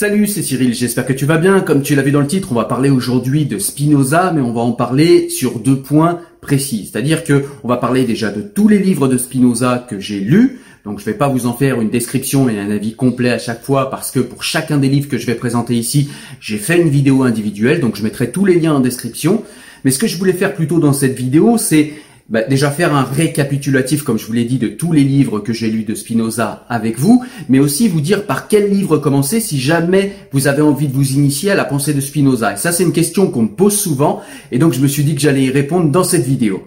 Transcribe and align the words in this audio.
Salut, 0.00 0.26
c'est 0.26 0.42
Cyril, 0.42 0.72
j'espère 0.72 1.04
que 1.04 1.12
tu 1.12 1.26
vas 1.26 1.36
bien. 1.36 1.60
Comme 1.60 1.82
tu 1.82 1.94
l'as 1.94 2.00
vu 2.00 2.10
dans 2.10 2.22
le 2.22 2.26
titre, 2.26 2.52
on 2.52 2.54
va 2.54 2.64
parler 2.64 2.88
aujourd'hui 2.88 3.44
de 3.44 3.58
Spinoza, 3.58 4.32
mais 4.34 4.40
on 4.40 4.54
va 4.54 4.62
en 4.62 4.72
parler 4.72 5.28
sur 5.28 5.58
deux 5.58 5.82
points 5.82 6.20
précis. 6.40 6.88
C'est-à-dire 6.90 7.22
que 7.22 7.44
on 7.64 7.68
va 7.68 7.76
parler 7.76 8.04
déjà 8.04 8.30
de 8.30 8.40
tous 8.40 8.66
les 8.66 8.78
livres 8.78 9.08
de 9.08 9.18
Spinoza 9.18 9.86
que 9.90 10.00
j'ai 10.00 10.20
lus. 10.20 10.60
Donc 10.86 11.00
je 11.00 11.04
vais 11.04 11.12
pas 11.12 11.28
vous 11.28 11.44
en 11.44 11.52
faire 11.52 11.82
une 11.82 11.90
description 11.90 12.48
et 12.48 12.58
un 12.58 12.70
avis 12.70 12.94
complet 12.94 13.28
à 13.28 13.38
chaque 13.38 13.62
fois 13.62 13.90
parce 13.90 14.10
que 14.10 14.20
pour 14.20 14.42
chacun 14.42 14.78
des 14.78 14.88
livres 14.88 15.10
que 15.10 15.18
je 15.18 15.26
vais 15.26 15.34
présenter 15.34 15.74
ici, 15.74 16.08
j'ai 16.40 16.56
fait 16.56 16.80
une 16.80 16.88
vidéo 16.88 17.22
individuelle, 17.22 17.80
donc 17.80 17.96
je 17.96 18.02
mettrai 18.02 18.32
tous 18.32 18.46
les 18.46 18.58
liens 18.58 18.72
en 18.72 18.80
description. 18.80 19.44
Mais 19.84 19.90
ce 19.90 19.98
que 19.98 20.06
je 20.06 20.16
voulais 20.16 20.32
faire 20.32 20.54
plutôt 20.54 20.78
dans 20.78 20.94
cette 20.94 21.14
vidéo, 21.14 21.58
c'est 21.58 21.92
bah, 22.30 22.42
déjà 22.42 22.70
faire 22.70 22.94
un 22.94 23.02
récapitulatif, 23.02 24.04
comme 24.04 24.18
je 24.18 24.24
vous 24.24 24.32
l'ai 24.32 24.44
dit, 24.44 24.58
de 24.58 24.68
tous 24.68 24.92
les 24.92 25.02
livres 25.02 25.40
que 25.40 25.52
j'ai 25.52 25.68
lus 25.68 25.82
de 25.82 25.96
Spinoza 25.96 26.64
avec 26.68 26.96
vous, 26.96 27.24
mais 27.48 27.58
aussi 27.58 27.88
vous 27.88 28.00
dire 28.00 28.24
par 28.24 28.46
quel 28.46 28.70
livre 28.70 28.98
commencer 28.98 29.40
si 29.40 29.58
jamais 29.58 30.12
vous 30.32 30.46
avez 30.46 30.62
envie 30.62 30.86
de 30.86 30.94
vous 30.94 31.12
initier 31.12 31.50
à 31.50 31.56
la 31.56 31.64
pensée 31.64 31.92
de 31.92 32.00
Spinoza. 32.00 32.54
Et 32.54 32.56
ça, 32.56 32.70
c'est 32.70 32.84
une 32.84 32.92
question 32.92 33.30
qu'on 33.30 33.42
me 33.42 33.48
pose 33.48 33.76
souvent, 33.76 34.22
et 34.52 34.58
donc 34.58 34.72
je 34.72 34.80
me 34.80 34.86
suis 34.86 35.02
dit 35.02 35.16
que 35.16 35.20
j'allais 35.20 35.44
y 35.44 35.50
répondre 35.50 35.90
dans 35.90 36.04
cette 36.04 36.24
vidéo. 36.24 36.62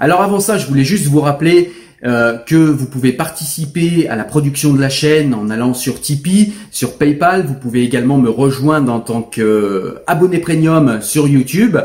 Alors 0.00 0.22
avant 0.22 0.40
ça, 0.40 0.56
je 0.56 0.66
voulais 0.66 0.84
juste 0.84 1.06
vous 1.06 1.20
rappeler 1.20 1.70
euh, 2.04 2.36
que 2.38 2.56
vous 2.56 2.86
pouvez 2.86 3.12
participer 3.12 4.08
à 4.08 4.16
la 4.16 4.24
production 4.24 4.72
de 4.72 4.80
la 4.80 4.88
chaîne 4.88 5.32
en 5.34 5.48
allant 5.50 5.74
sur 5.74 6.00
Tipeee, 6.00 6.52
sur 6.70 6.96
PayPal. 6.98 7.44
Vous 7.46 7.54
pouvez 7.54 7.82
également 7.82 8.18
me 8.18 8.28
rejoindre 8.28 8.92
en 8.92 9.00
tant 9.00 9.22
qu'abonné 9.22 10.38
premium 10.38 11.00
sur 11.00 11.28
YouTube. 11.28 11.76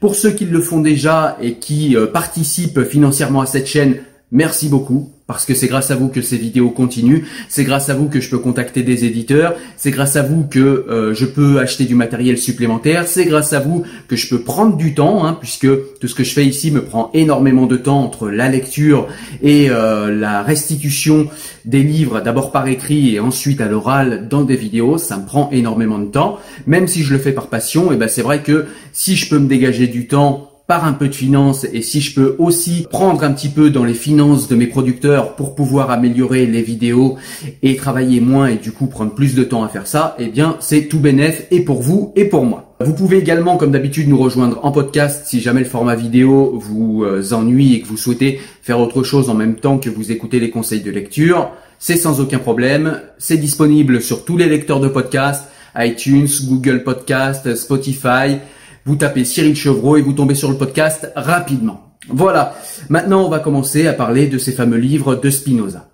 Pour 0.00 0.14
ceux 0.14 0.30
qui 0.30 0.46
le 0.46 0.60
font 0.62 0.80
déjà 0.80 1.36
et 1.42 1.54
qui 1.54 1.94
euh, 1.94 2.06
participent 2.06 2.84
financièrement 2.84 3.42
à 3.42 3.46
cette 3.46 3.66
chaîne, 3.66 3.98
merci 4.32 4.70
beaucoup 4.70 5.10
parce 5.32 5.46
que 5.46 5.54
c'est 5.54 5.68
grâce 5.68 5.90
à 5.90 5.96
vous 5.96 6.08
que 6.08 6.22
ces 6.22 6.36
vidéos 6.36 6.70
continuent, 6.70 7.24
c'est 7.48 7.64
grâce 7.64 7.88
à 7.88 7.94
vous 7.94 8.08
que 8.08 8.20
je 8.20 8.30
peux 8.30 8.38
contacter 8.38 8.82
des 8.82 9.04
éditeurs, 9.04 9.54
c'est 9.76 9.90
grâce 9.90 10.16
à 10.16 10.22
vous 10.22 10.44
que 10.44 10.58
euh, 10.58 11.14
je 11.14 11.24
peux 11.24 11.58
acheter 11.58 11.84
du 11.84 11.94
matériel 11.94 12.38
supplémentaire, 12.38 13.06
c'est 13.06 13.24
grâce 13.24 13.52
à 13.52 13.60
vous 13.60 13.84
que 14.08 14.16
je 14.16 14.28
peux 14.28 14.40
prendre 14.40 14.76
du 14.76 14.94
temps, 14.94 15.24
hein, 15.24 15.36
puisque 15.38 15.68
tout 16.00 16.08
ce 16.08 16.14
que 16.14 16.24
je 16.24 16.32
fais 16.32 16.44
ici 16.44 16.70
me 16.70 16.82
prend 16.82 17.10
énormément 17.14 17.66
de 17.66 17.76
temps 17.76 18.02
entre 18.02 18.28
la 18.28 18.48
lecture 18.48 19.06
et 19.42 19.70
euh, 19.70 20.14
la 20.14 20.42
restitution 20.42 21.28
des 21.64 21.82
livres, 21.82 22.20
d'abord 22.20 22.52
par 22.52 22.66
écrit 22.68 23.14
et 23.14 23.20
ensuite 23.20 23.60
à 23.60 23.66
l'oral 23.66 24.28
dans 24.28 24.42
des 24.42 24.56
vidéos, 24.56 24.98
ça 24.98 25.16
me 25.16 25.26
prend 25.26 25.48
énormément 25.52 25.98
de 25.98 26.06
temps, 26.06 26.38
même 26.66 26.88
si 26.88 27.02
je 27.02 27.12
le 27.12 27.18
fais 27.18 27.32
par 27.32 27.46
passion, 27.46 27.92
et 27.92 27.96
ben 27.96 28.08
c'est 28.08 28.22
vrai 28.22 28.42
que 28.42 28.66
si 28.92 29.16
je 29.16 29.28
peux 29.28 29.38
me 29.38 29.48
dégager 29.48 29.86
du 29.86 30.06
temps 30.06 30.49
par 30.70 30.84
un 30.84 30.92
peu 30.92 31.08
de 31.08 31.14
finances 31.16 31.66
et 31.72 31.82
si 31.82 32.00
je 32.00 32.14
peux 32.14 32.36
aussi 32.38 32.86
prendre 32.88 33.24
un 33.24 33.32
petit 33.32 33.48
peu 33.48 33.70
dans 33.70 33.82
les 33.82 33.92
finances 33.92 34.46
de 34.46 34.54
mes 34.54 34.68
producteurs 34.68 35.34
pour 35.34 35.56
pouvoir 35.56 35.90
améliorer 35.90 36.46
les 36.46 36.62
vidéos 36.62 37.16
et 37.64 37.74
travailler 37.74 38.20
moins 38.20 38.46
et 38.46 38.54
du 38.54 38.70
coup 38.70 38.86
prendre 38.86 39.12
plus 39.12 39.34
de 39.34 39.42
temps 39.42 39.64
à 39.64 39.68
faire 39.68 39.88
ça, 39.88 40.14
eh 40.20 40.28
bien 40.28 40.58
c'est 40.60 40.82
tout 40.82 41.00
bénéf 41.00 41.48
et 41.50 41.62
pour 41.62 41.82
vous 41.82 42.12
et 42.14 42.26
pour 42.26 42.44
moi. 42.44 42.76
Vous 42.84 42.94
pouvez 42.94 43.18
également 43.18 43.56
comme 43.56 43.72
d'habitude 43.72 44.08
nous 44.08 44.16
rejoindre 44.16 44.60
en 44.62 44.70
podcast 44.70 45.26
si 45.26 45.40
jamais 45.40 45.58
le 45.58 45.66
format 45.66 45.96
vidéo 45.96 46.56
vous 46.62 47.02
euh, 47.02 47.32
ennuie 47.32 47.74
et 47.74 47.80
que 47.80 47.88
vous 47.88 47.96
souhaitez 47.96 48.38
faire 48.62 48.78
autre 48.78 49.02
chose 49.02 49.28
en 49.28 49.34
même 49.34 49.56
temps 49.56 49.78
que 49.78 49.90
vous 49.90 50.12
écoutez 50.12 50.38
les 50.38 50.50
conseils 50.50 50.82
de 50.82 50.92
lecture. 50.92 51.50
C'est 51.80 51.96
sans 51.96 52.20
aucun 52.20 52.38
problème, 52.38 53.00
c'est 53.18 53.38
disponible 53.38 54.00
sur 54.00 54.24
tous 54.24 54.36
les 54.36 54.46
lecteurs 54.46 54.78
de 54.78 54.86
podcast, 54.86 55.48
iTunes, 55.76 56.28
Google 56.44 56.84
Podcast, 56.84 57.56
Spotify, 57.56 58.38
vous 58.84 58.96
tapez 58.96 59.24
Cyril 59.24 59.56
Chevreau 59.56 59.96
et 59.96 60.02
vous 60.02 60.12
tombez 60.12 60.34
sur 60.34 60.50
le 60.50 60.56
podcast 60.56 61.10
rapidement. 61.14 61.94
Voilà, 62.08 62.56
maintenant 62.88 63.24
on 63.24 63.28
va 63.28 63.38
commencer 63.38 63.86
à 63.86 63.92
parler 63.92 64.26
de 64.26 64.38
ces 64.38 64.52
fameux 64.52 64.78
livres 64.78 65.14
de 65.14 65.30
Spinoza. 65.30 65.88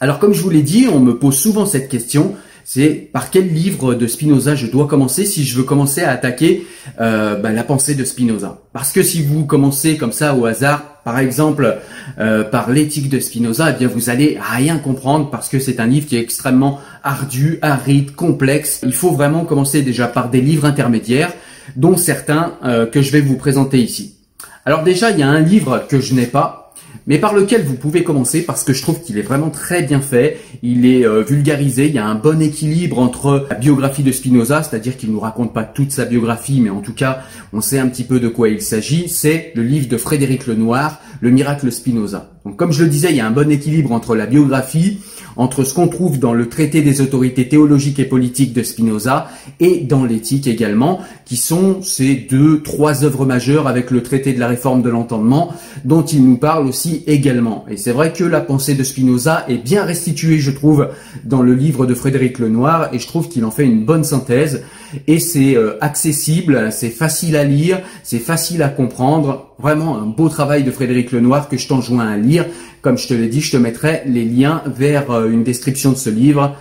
Alors 0.00 0.18
comme 0.18 0.34
je 0.34 0.42
vous 0.42 0.50
l'ai 0.50 0.62
dit, 0.62 0.88
on 0.92 1.00
me 1.00 1.18
pose 1.18 1.36
souvent 1.36 1.64
cette 1.64 1.88
question, 1.88 2.34
c'est 2.64 3.08
par 3.12 3.30
quel 3.30 3.48
livre 3.48 3.94
de 3.94 4.06
Spinoza 4.06 4.54
je 4.54 4.66
dois 4.66 4.86
commencer 4.86 5.24
si 5.24 5.44
je 5.44 5.56
veux 5.56 5.62
commencer 5.62 6.02
à 6.02 6.10
attaquer 6.10 6.66
euh, 7.00 7.36
bah, 7.36 7.50
la 7.50 7.64
pensée 7.64 7.94
de 7.94 8.04
Spinoza? 8.04 8.58
Parce 8.74 8.92
que 8.92 9.02
si 9.02 9.22
vous 9.22 9.46
commencez 9.46 9.96
comme 9.96 10.12
ça 10.12 10.34
au 10.34 10.44
hasard, 10.44 11.00
par 11.02 11.18
exemple 11.18 11.78
euh, 12.18 12.44
par 12.44 12.70
l'éthique 12.70 13.08
de 13.08 13.20
Spinoza, 13.20 13.70
eh 13.70 13.78
bien 13.78 13.88
vous 13.88 14.10
allez 14.10 14.38
rien 14.38 14.76
comprendre 14.76 15.30
parce 15.30 15.48
que 15.48 15.58
c'est 15.58 15.80
un 15.80 15.86
livre 15.86 16.06
qui 16.06 16.16
est 16.16 16.20
extrêmement 16.20 16.78
ardu, 17.02 17.58
aride, 17.62 18.14
complexe. 18.14 18.80
Il 18.82 18.92
faut 18.92 19.12
vraiment 19.12 19.46
commencer 19.46 19.80
déjà 19.80 20.06
par 20.06 20.28
des 20.28 20.42
livres 20.42 20.66
intermédiaires 20.66 21.32
dont 21.76 21.96
certains 21.96 22.54
euh, 22.64 22.86
que 22.86 23.02
je 23.02 23.12
vais 23.12 23.20
vous 23.20 23.36
présenter 23.36 23.78
ici. 23.78 24.16
Alors 24.64 24.82
déjà, 24.82 25.10
il 25.10 25.18
y 25.18 25.22
a 25.22 25.28
un 25.28 25.40
livre 25.40 25.86
que 25.88 26.00
je 26.00 26.14
n'ai 26.14 26.26
pas, 26.26 26.68
mais 27.06 27.18
par 27.18 27.34
lequel 27.34 27.64
vous 27.64 27.74
pouvez 27.74 28.04
commencer 28.04 28.42
parce 28.42 28.64
que 28.64 28.74
je 28.74 28.82
trouve 28.82 29.00
qu'il 29.00 29.16
est 29.16 29.22
vraiment 29.22 29.48
très 29.48 29.82
bien 29.82 30.00
fait, 30.00 30.38
il 30.62 30.84
est 30.84 31.06
euh, 31.06 31.22
vulgarisé, 31.22 31.86
il 31.86 31.94
y 31.94 31.98
a 31.98 32.06
un 32.06 32.14
bon 32.14 32.42
équilibre 32.42 32.98
entre 32.98 33.46
la 33.48 33.56
biographie 33.56 34.02
de 34.02 34.12
Spinoza, 34.12 34.62
c'est-à-dire 34.62 34.96
qu'il 34.98 35.10
nous 35.10 35.20
raconte 35.20 35.54
pas 35.54 35.64
toute 35.64 35.90
sa 35.90 36.04
biographie, 36.04 36.60
mais 36.60 36.68
en 36.68 36.80
tout 36.80 36.92
cas, 36.92 37.20
on 37.54 37.62
sait 37.62 37.78
un 37.78 37.88
petit 37.88 38.04
peu 38.04 38.20
de 38.20 38.28
quoi 38.28 38.50
il 38.50 38.60
s'agit, 38.60 39.08
c'est 39.08 39.52
le 39.54 39.62
livre 39.62 39.88
de 39.88 39.96
Frédéric 39.96 40.46
Lenoir, 40.46 41.00
Le 41.20 41.30
miracle 41.30 41.72
Spinoza. 41.72 42.30
Donc 42.44 42.56
comme 42.56 42.72
je 42.72 42.84
le 42.84 42.90
disais, 42.90 43.08
il 43.10 43.16
y 43.16 43.20
a 43.20 43.26
un 43.26 43.30
bon 43.30 43.50
équilibre 43.50 43.92
entre 43.92 44.14
la 44.14 44.26
biographie, 44.26 44.98
entre 45.38 45.64
ce 45.64 45.72
qu'on 45.72 45.88
trouve 45.88 46.18
dans 46.18 46.34
le 46.34 46.48
traité 46.48 46.82
des 46.82 47.00
autorités 47.00 47.48
théologiques 47.48 47.98
et 47.98 48.04
politiques 48.04 48.52
de 48.52 48.62
Spinoza 48.62 49.28
et 49.60 49.78
dans 49.78 50.04
l'éthique 50.04 50.46
également, 50.46 51.00
qui 51.24 51.36
sont 51.36 51.80
ces 51.80 52.14
deux, 52.14 52.60
trois 52.62 53.04
œuvres 53.04 53.24
majeures 53.24 53.66
avec 53.66 53.90
le 53.90 54.02
traité 54.02 54.32
de 54.32 54.40
la 54.40 54.48
réforme 54.48 54.82
de 54.82 54.90
l'entendement, 54.90 55.52
dont 55.84 56.02
il 56.02 56.24
nous 56.24 56.36
parle 56.36 56.66
aussi 56.66 57.04
également. 57.06 57.64
Et 57.70 57.76
c'est 57.76 57.92
vrai 57.92 58.12
que 58.12 58.24
la 58.24 58.40
pensée 58.40 58.74
de 58.74 58.82
Spinoza 58.82 59.44
est 59.48 59.58
bien 59.58 59.84
restituée, 59.84 60.38
je 60.38 60.50
trouve, 60.50 60.88
dans 61.24 61.42
le 61.42 61.54
livre 61.54 61.86
de 61.86 61.94
Frédéric 61.94 62.38
Lenoir, 62.38 62.92
et 62.92 62.98
je 62.98 63.06
trouve 63.06 63.28
qu'il 63.28 63.44
en 63.44 63.50
fait 63.50 63.64
une 63.64 63.84
bonne 63.84 64.04
synthèse, 64.04 64.64
et 65.06 65.20
c'est 65.20 65.56
euh, 65.56 65.76
accessible, 65.80 66.68
c'est 66.72 66.90
facile 66.90 67.36
à 67.36 67.44
lire, 67.44 67.80
c'est 68.02 68.18
facile 68.18 68.62
à 68.62 68.68
comprendre, 68.68 69.47
vraiment 69.58 69.98
un 69.98 70.06
beau 70.06 70.28
travail 70.28 70.64
de 70.64 70.70
Frédéric 70.70 71.12
Lenoir 71.12 71.48
que 71.48 71.56
je 71.56 71.66
t'enjoins 71.66 72.08
à 72.08 72.16
lire, 72.16 72.46
comme 72.82 72.98
je 72.98 73.08
te 73.08 73.14
l'ai 73.14 73.28
dit, 73.28 73.40
je 73.40 73.52
te 73.52 73.56
mettrai 73.56 74.02
les 74.06 74.24
liens 74.24 74.62
vers 74.66 75.10
euh, 75.10 75.28
une 75.28 75.44
description 75.44 75.92
de 75.92 75.96
ce 75.96 76.10
livre 76.10 76.56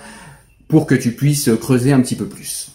pour 0.67 0.85
que 0.85 0.95
tu 0.95 1.11
puisses 1.11 1.49
creuser 1.59 1.93
un 1.93 2.01
petit 2.01 2.15
peu 2.15 2.25
plus. 2.25 2.71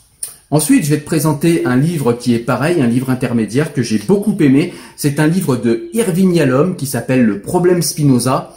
Ensuite, 0.53 0.85
je 0.85 0.91
vais 0.91 0.99
te 0.99 1.07
présenter 1.07 1.65
un 1.65 1.77
livre 1.77 2.13
qui 2.13 2.35
est 2.35 2.39
pareil, 2.39 2.83
un 2.83 2.87
livre 2.87 3.09
intermédiaire 3.09 3.73
que 3.73 3.83
j'ai 3.83 3.99
beaucoup 3.99 4.37
aimé. 4.41 4.75
C'est 4.97 5.19
un 5.19 5.27
livre 5.27 5.57
de 5.57 5.89
Irving 5.95 6.35
Yalom 6.35 6.77
qui 6.77 6.85
s'appelle 6.85 7.25
Le 7.25 7.41
problème 7.41 7.81
Spinoza. 7.81 8.53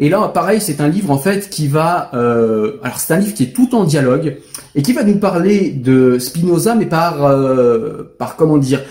Et 0.00 0.08
là, 0.08 0.26
pareil, 0.34 0.60
c'est 0.60 0.80
un 0.80 0.88
livre 0.88 1.12
en 1.12 1.18
fait 1.18 1.48
qui 1.48 1.68
va, 1.68 2.10
euh, 2.14 2.78
alors 2.82 2.98
c'est 2.98 3.14
un 3.14 3.18
livre 3.18 3.32
qui 3.32 3.44
est 3.44 3.54
tout 3.54 3.76
en 3.76 3.84
dialogue 3.84 4.38
et 4.74 4.82
qui 4.82 4.92
va 4.92 5.04
nous 5.04 5.18
parler 5.18 5.70
de 5.70 6.18
Spinoza, 6.18 6.74
mais 6.74 6.86
par, 6.86 7.24
euh, 7.24 8.12
par 8.18 8.34
comment 8.34 8.58
dire, 8.58 8.82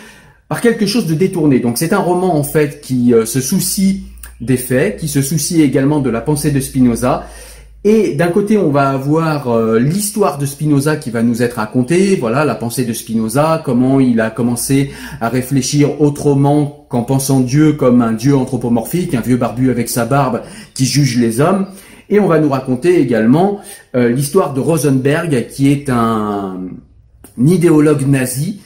par 0.47 0.61
quelque 0.61 0.85
chose 0.85 1.07
de 1.07 1.13
détourné. 1.13 1.59
Donc 1.59 1.77
c'est 1.77 1.93
un 1.93 1.99
roman 1.99 2.35
en 2.35 2.43
fait 2.43 2.81
qui 2.81 3.13
se 3.25 3.41
soucie 3.41 4.03
des 4.41 4.57
faits, 4.57 4.97
qui 4.97 5.07
se 5.07 5.21
soucie 5.21 5.61
également 5.61 5.99
de 5.99 6.09
la 6.09 6.21
pensée 6.21 6.51
de 6.51 6.59
Spinoza. 6.59 7.25
Et 7.87 8.15
d'un 8.15 8.29
côté, 8.29 8.57
on 8.57 8.71
va 8.71 8.89
avoir 8.89 9.47
euh, 9.47 9.77
l'histoire 9.77 10.39
de 10.39 10.47
Spinoza 10.47 10.95
qui 10.95 11.11
va 11.11 11.21
nous 11.21 11.43
être 11.43 11.57
racontée, 11.57 12.15
voilà, 12.15 12.43
la 12.43 12.55
pensée 12.55 12.83
de 12.83 12.93
Spinoza, 12.93 13.61
comment 13.63 13.99
il 13.99 14.19
a 14.21 14.31
commencé 14.31 14.89
à 15.21 15.29
réfléchir 15.29 16.01
autrement 16.01 16.87
qu'en 16.89 17.03
pensant 17.03 17.41
Dieu 17.41 17.73
comme 17.73 18.01
un 18.01 18.13
Dieu 18.13 18.35
anthropomorphique, 18.35 19.13
un 19.13 19.21
vieux 19.21 19.37
barbu 19.37 19.69
avec 19.69 19.87
sa 19.87 20.05
barbe 20.05 20.41
qui 20.73 20.87
juge 20.87 21.19
les 21.19 21.39
hommes. 21.39 21.67
Et 22.09 22.19
on 22.19 22.25
va 22.25 22.39
nous 22.39 22.49
raconter 22.49 22.99
également 22.99 23.59
euh, 23.95 24.09
l'histoire 24.09 24.55
de 24.55 24.61
Rosenberg, 24.61 25.45
qui 25.49 25.71
est 25.71 25.87
un 25.87 26.57
idéologue 27.37 28.07
nazi, 28.07 28.61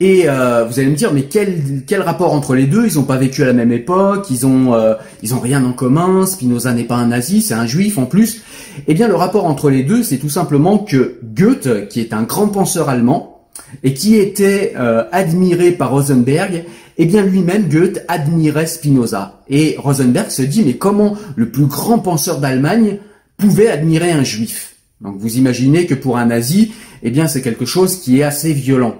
et 0.00 0.24
euh, 0.28 0.64
vous 0.64 0.80
allez 0.80 0.90
me 0.90 0.96
dire, 0.96 1.12
mais 1.12 1.22
quel, 1.22 1.84
quel 1.86 2.02
rapport 2.02 2.32
entre 2.32 2.54
les 2.54 2.66
deux? 2.66 2.86
Ils 2.86 2.96
n'ont 2.96 3.04
pas 3.04 3.16
vécu 3.16 3.42
à 3.44 3.46
la 3.46 3.52
même 3.52 3.72
époque, 3.72 4.26
ils 4.28 4.44
ont, 4.44 4.74
euh, 4.74 4.94
ils 5.22 5.34
ont 5.34 5.40
rien 5.40 5.64
en 5.64 5.72
commun. 5.72 6.26
Spinoza 6.26 6.72
n'est 6.72 6.84
pas 6.84 6.96
un 6.96 7.06
nazi, 7.06 7.42
c'est 7.42 7.54
un 7.54 7.66
juif 7.66 7.96
en 7.96 8.06
plus. 8.06 8.42
Eh 8.88 8.94
bien, 8.94 9.06
le 9.06 9.14
rapport 9.14 9.44
entre 9.44 9.70
les 9.70 9.84
deux, 9.84 10.02
c'est 10.02 10.18
tout 10.18 10.28
simplement 10.28 10.78
que 10.78 11.18
Goethe, 11.22 11.88
qui 11.88 12.00
est 12.00 12.12
un 12.12 12.24
grand 12.24 12.48
penseur 12.48 12.88
allemand 12.88 13.48
et 13.84 13.94
qui 13.94 14.16
était 14.16 14.74
euh, 14.76 15.04
admiré 15.12 15.70
par 15.70 15.90
Rosenberg, 15.90 16.64
eh 16.98 17.06
bien 17.06 17.22
lui-même 17.22 17.68
Goethe 17.68 18.04
admirait 18.08 18.66
Spinoza. 18.66 19.42
Et 19.48 19.76
Rosenberg 19.78 20.30
se 20.30 20.42
dit, 20.42 20.64
mais 20.64 20.74
comment 20.74 21.16
le 21.36 21.50
plus 21.50 21.66
grand 21.66 22.00
penseur 22.00 22.38
d'Allemagne 22.38 22.98
pouvait 23.36 23.68
admirer 23.68 24.10
un 24.10 24.24
juif? 24.24 24.73
Donc 25.00 25.16
vous 25.18 25.36
imaginez 25.36 25.86
que 25.86 25.94
pour 25.94 26.18
un 26.18 26.26
nazi, 26.26 26.72
eh 27.02 27.10
bien 27.10 27.26
c'est 27.26 27.42
quelque 27.42 27.66
chose 27.66 28.00
qui 28.00 28.20
est 28.20 28.22
assez 28.22 28.52
violent. 28.52 28.94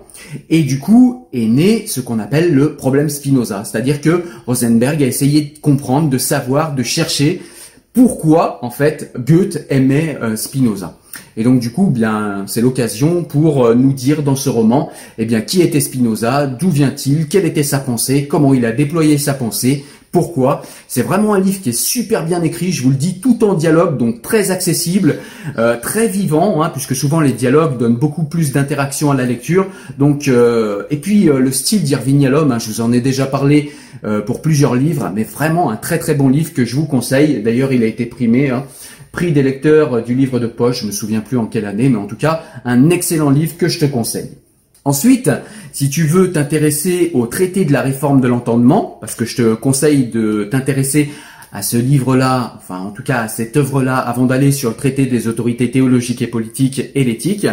Et 0.50 0.62
du 0.62 0.78
coup 0.78 1.28
est 1.32 1.46
né 1.46 1.86
ce 1.86 2.00
qu'on 2.00 2.18
appelle 2.18 2.52
le 2.52 2.74
problème 2.74 3.08
Spinoza, 3.08 3.64
c'est-à-dire 3.64 4.00
que 4.00 4.24
Rosenberg 4.46 5.02
a 5.02 5.06
essayé 5.06 5.40
de 5.54 5.58
comprendre, 5.60 6.10
de 6.10 6.18
savoir, 6.18 6.74
de 6.74 6.82
chercher 6.82 7.42
pourquoi 7.92 8.62
en 8.64 8.70
fait 8.70 9.12
Goethe 9.16 9.66
aimait 9.70 10.18
euh, 10.20 10.36
Spinoza. 10.36 10.98
Et 11.36 11.44
donc 11.44 11.60
du 11.60 11.70
coup, 11.70 11.86
bien, 11.86 12.44
c'est 12.46 12.60
l'occasion 12.60 13.22
pour 13.24 13.64
euh, 13.64 13.74
nous 13.74 13.92
dire 13.92 14.22
dans 14.22 14.36
ce 14.36 14.48
roman, 14.48 14.90
eh 15.16 15.24
bien, 15.24 15.40
qui 15.40 15.62
était 15.62 15.80
Spinoza, 15.80 16.46
d'où 16.46 16.70
vient-il, 16.70 17.28
quelle 17.28 17.44
était 17.44 17.62
sa 17.62 17.78
pensée, 17.78 18.26
comment 18.26 18.52
il 18.52 18.66
a 18.66 18.72
déployé 18.72 19.16
sa 19.16 19.34
pensée 19.34 19.84
Pourquoi 20.14 20.62
C'est 20.86 21.02
vraiment 21.02 21.34
un 21.34 21.40
livre 21.40 21.60
qui 21.60 21.70
est 21.70 21.76
super 21.76 22.24
bien 22.24 22.40
écrit, 22.44 22.70
je 22.70 22.84
vous 22.84 22.90
le 22.90 22.94
dis, 22.94 23.18
tout 23.18 23.42
en 23.42 23.54
dialogue, 23.54 23.98
donc 23.98 24.22
très 24.22 24.52
accessible, 24.52 25.16
euh, 25.58 25.76
très 25.76 26.06
vivant, 26.06 26.62
hein, 26.62 26.70
puisque 26.70 26.94
souvent 26.94 27.18
les 27.18 27.32
dialogues 27.32 27.78
donnent 27.78 27.96
beaucoup 27.96 28.22
plus 28.22 28.52
d'interaction 28.52 29.10
à 29.10 29.16
la 29.16 29.24
lecture. 29.24 29.66
Donc, 29.98 30.28
euh, 30.28 30.84
et 30.90 30.98
puis 30.98 31.28
euh, 31.28 31.40
le 31.40 31.50
style 31.50 31.82
d'Irving 31.82 32.20
Yalom, 32.20 32.52
hein, 32.52 32.60
je 32.60 32.68
vous 32.68 32.80
en 32.80 32.92
ai 32.92 33.00
déjà 33.00 33.26
parlé 33.26 33.72
pour 34.26 34.42
plusieurs 34.42 34.74
livres, 34.74 35.10
mais 35.14 35.24
vraiment 35.24 35.70
un 35.70 35.76
très 35.76 35.98
très 35.98 36.14
bon 36.14 36.28
livre 36.28 36.52
que 36.52 36.64
je 36.64 36.76
vous 36.76 36.84
conseille. 36.84 37.42
D'ailleurs, 37.42 37.72
il 37.72 37.82
a 37.82 37.86
été 37.86 38.06
primé. 38.06 38.50
Hein, 38.50 38.64
prix 39.12 39.32
des 39.32 39.42
lecteurs 39.42 40.04
du 40.04 40.14
livre 40.14 40.38
de 40.38 40.46
poche, 40.46 40.82
je 40.82 40.86
me 40.86 40.92
souviens 40.92 41.20
plus 41.20 41.38
en 41.38 41.46
quelle 41.46 41.64
année, 41.64 41.88
mais 41.88 41.98
en 41.98 42.06
tout 42.06 42.16
cas, 42.16 42.42
un 42.64 42.90
excellent 42.90 43.30
livre 43.30 43.56
que 43.56 43.66
je 43.66 43.78
te 43.78 43.86
conseille. 43.86 44.30
Ensuite, 44.84 45.30
si 45.72 45.88
tu 45.88 46.04
veux 46.04 46.30
t'intéresser 46.32 47.10
au 47.14 47.26
traité 47.26 47.64
de 47.64 47.72
la 47.72 47.80
réforme 47.80 48.20
de 48.20 48.28
l'entendement, 48.28 48.98
parce 49.00 49.14
que 49.14 49.24
je 49.24 49.36
te 49.36 49.54
conseille 49.54 50.06
de 50.06 50.44
t'intéresser 50.44 51.10
à 51.52 51.62
ce 51.62 51.78
livre-là, 51.78 52.54
enfin 52.58 52.80
en 52.80 52.90
tout 52.90 53.02
cas 53.02 53.22
à 53.22 53.28
cette 53.28 53.56
œuvre-là, 53.56 53.96
avant 53.96 54.26
d'aller 54.26 54.52
sur 54.52 54.70
le 54.70 54.76
traité 54.76 55.06
des 55.06 55.26
autorités 55.26 55.70
théologiques 55.70 56.20
et 56.20 56.26
politiques 56.26 56.82
et 56.94 57.04
l'éthique, 57.04 57.46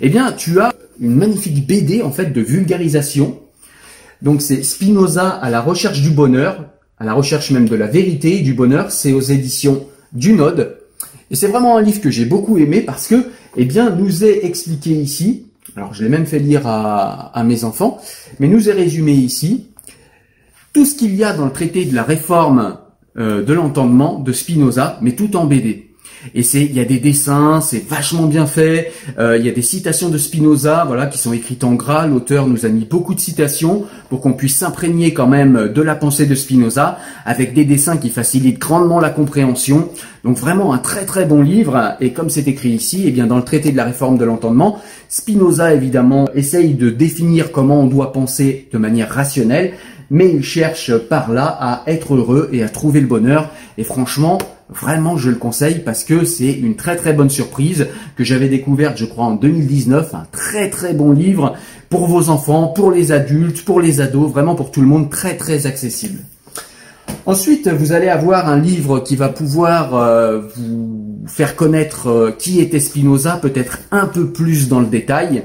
eh 0.00 0.08
bien 0.08 0.32
tu 0.32 0.58
as 0.60 0.72
une 1.00 1.16
magnifique 1.16 1.66
BD 1.66 2.00
en 2.00 2.12
fait 2.12 2.32
de 2.32 2.40
vulgarisation. 2.40 3.40
Donc 4.22 4.40
c'est 4.40 4.62
Spinoza 4.62 5.28
à 5.28 5.50
la 5.50 5.60
recherche 5.60 6.00
du 6.00 6.10
bonheur, 6.10 6.64
à 6.98 7.04
la 7.04 7.12
recherche 7.12 7.50
même 7.50 7.68
de 7.68 7.76
la 7.76 7.88
vérité 7.88 8.38
et 8.38 8.42
du 8.42 8.54
bonheur. 8.54 8.90
C'est 8.90 9.12
aux 9.12 9.20
éditions 9.20 9.86
du 10.12 10.32
Node. 10.32 10.76
Et 11.30 11.36
c'est 11.36 11.48
vraiment 11.48 11.76
un 11.76 11.82
livre 11.82 12.00
que 12.00 12.10
j'ai 12.10 12.24
beaucoup 12.24 12.56
aimé 12.56 12.80
parce 12.80 13.06
que, 13.06 13.26
eh 13.56 13.64
bien, 13.64 13.90
nous 13.90 14.24
est 14.24 14.44
expliqué 14.44 14.90
ici 14.90 15.49
alors 15.76 15.94
je 15.94 16.02
l'ai 16.02 16.08
même 16.08 16.26
fait 16.26 16.38
lire 16.38 16.66
à, 16.66 17.42
mes 17.44 17.64
enfants, 17.64 18.00
mais 18.38 18.48
nous 18.48 18.68
est 18.68 18.72
résumé 18.72 19.12
ici 19.12 19.68
tout 20.72 20.84
ce 20.84 20.94
qu'il 20.94 21.14
y 21.14 21.24
a 21.24 21.32
dans 21.32 21.46
le 21.46 21.52
traité 21.52 21.84
de 21.84 21.94
la 21.94 22.02
réforme 22.02 22.78
euh, 23.18 23.42
de 23.42 23.52
l'entendement 23.52 24.20
de 24.20 24.32
Spinoza, 24.32 24.98
mais 25.00 25.12
tout 25.12 25.36
en 25.36 25.46
BD. 25.46 25.89
Et 26.34 26.42
c'est, 26.42 26.62
il 26.62 26.74
y 26.74 26.80
a 26.80 26.84
des 26.84 26.98
dessins, 26.98 27.60
c'est 27.60 27.86
vachement 27.88 28.26
bien 28.26 28.46
fait. 28.46 28.92
Euh, 29.18 29.36
il 29.38 29.44
y 29.44 29.48
a 29.48 29.52
des 29.52 29.62
citations 29.62 30.08
de 30.08 30.18
Spinoza, 30.18 30.84
voilà, 30.86 31.06
qui 31.06 31.18
sont 31.18 31.32
écrites 31.32 31.64
en 31.64 31.72
gras. 31.72 32.06
L'auteur 32.06 32.46
nous 32.46 32.66
a 32.66 32.68
mis 32.68 32.84
beaucoup 32.84 33.14
de 33.14 33.20
citations 33.20 33.84
pour 34.08 34.20
qu'on 34.20 34.32
puisse 34.32 34.56
s'imprégner 34.56 35.14
quand 35.14 35.26
même 35.26 35.72
de 35.74 35.82
la 35.82 35.94
pensée 35.94 36.26
de 36.26 36.34
Spinoza, 36.34 36.98
avec 37.24 37.54
des 37.54 37.64
dessins 37.64 37.96
qui 37.96 38.10
facilitent 38.10 38.58
grandement 38.58 39.00
la 39.00 39.10
compréhension. 39.10 39.88
Donc 40.24 40.36
vraiment 40.36 40.72
un 40.74 40.78
très 40.78 41.06
très 41.06 41.24
bon 41.24 41.42
livre. 41.42 41.96
Et 42.00 42.12
comme 42.12 42.30
c'est 42.30 42.48
écrit 42.48 42.70
ici, 42.70 43.04
eh 43.06 43.10
bien 43.10 43.26
dans 43.26 43.36
le 43.36 43.44
traité 43.44 43.72
de 43.72 43.76
la 43.76 43.84
réforme 43.84 44.18
de 44.18 44.24
l'entendement, 44.24 44.78
Spinoza 45.08 45.74
évidemment 45.74 46.28
essaye 46.34 46.74
de 46.74 46.90
définir 46.90 47.52
comment 47.52 47.80
on 47.80 47.86
doit 47.86 48.12
penser 48.12 48.68
de 48.72 48.78
manière 48.78 49.10
rationnelle, 49.10 49.72
mais 50.10 50.30
il 50.30 50.42
cherche 50.42 50.96
par 50.96 51.32
là 51.32 51.56
à 51.60 51.82
être 51.86 52.14
heureux 52.14 52.50
et 52.52 52.62
à 52.62 52.68
trouver 52.68 53.00
le 53.00 53.06
bonheur. 53.06 53.50
Et 53.78 53.84
franchement, 53.84 54.38
Vraiment, 54.72 55.16
je 55.16 55.30
le 55.30 55.36
conseille 55.36 55.80
parce 55.80 56.04
que 56.04 56.24
c'est 56.24 56.52
une 56.52 56.76
très 56.76 56.96
très 56.96 57.12
bonne 57.12 57.30
surprise 57.30 57.88
que 58.16 58.22
j'avais 58.22 58.48
découverte, 58.48 58.96
je 58.96 59.04
crois, 59.04 59.24
en 59.24 59.34
2019. 59.34 60.14
Un 60.14 60.26
très 60.30 60.70
très 60.70 60.94
bon 60.94 61.12
livre 61.12 61.56
pour 61.88 62.06
vos 62.06 62.28
enfants, 62.28 62.68
pour 62.68 62.92
les 62.92 63.10
adultes, 63.10 63.64
pour 63.64 63.80
les 63.80 64.00
ados, 64.00 64.30
vraiment 64.30 64.54
pour 64.54 64.70
tout 64.70 64.80
le 64.80 64.86
monde, 64.86 65.10
très 65.10 65.36
très 65.36 65.66
accessible. 65.66 66.20
Ensuite, 67.26 67.68
vous 67.68 67.92
allez 67.92 68.08
avoir 68.08 68.48
un 68.48 68.58
livre 68.58 69.00
qui 69.00 69.16
va 69.16 69.28
pouvoir 69.28 69.94
euh, 69.94 70.42
vous 70.56 71.20
faire 71.26 71.56
connaître 71.56 72.08
euh, 72.08 72.30
qui 72.30 72.60
était 72.60 72.80
Spinoza, 72.80 73.38
peut-être 73.42 73.78
un 73.90 74.06
peu 74.06 74.30
plus 74.30 74.68
dans 74.68 74.80
le 74.80 74.86
détail. 74.86 75.44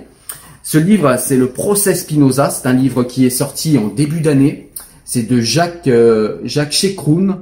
Ce 0.63 0.77
livre, 0.77 1.17
c'est 1.19 1.37
le 1.37 1.47
Procès 1.47 1.93
Spinoza. 1.95 2.49
C'est 2.49 2.67
un 2.67 2.73
livre 2.73 3.03
qui 3.03 3.25
est 3.25 3.31
sorti 3.31 3.77
en 3.77 3.87
début 3.87 4.21
d'année. 4.21 4.71
C'est 5.03 5.23
de 5.23 5.41
Jacques 5.41 5.87
euh, 5.87 6.39
Jacques 6.43 6.71
Chekroun. 6.71 7.37